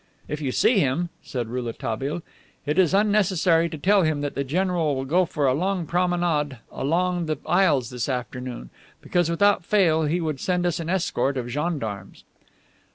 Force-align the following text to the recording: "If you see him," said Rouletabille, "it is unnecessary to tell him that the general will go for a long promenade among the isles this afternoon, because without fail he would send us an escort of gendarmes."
"If 0.27 0.41
you 0.41 0.51
see 0.51 0.79
him," 0.79 1.09
said 1.21 1.47
Rouletabille, 1.49 2.23
"it 2.65 2.79
is 2.79 2.91
unnecessary 2.91 3.69
to 3.69 3.77
tell 3.77 4.01
him 4.01 4.21
that 4.21 4.33
the 4.33 4.43
general 4.43 4.95
will 4.95 5.05
go 5.05 5.25
for 5.25 5.45
a 5.45 5.53
long 5.53 5.85
promenade 5.85 6.57
among 6.71 7.27
the 7.27 7.37
isles 7.45 7.91
this 7.91 8.09
afternoon, 8.09 8.71
because 8.99 9.29
without 9.29 9.63
fail 9.63 10.05
he 10.05 10.19
would 10.19 10.39
send 10.39 10.65
us 10.65 10.79
an 10.79 10.89
escort 10.89 11.37
of 11.37 11.49
gendarmes." 11.51 12.23